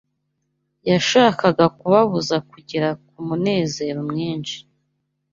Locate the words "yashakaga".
0.89-1.65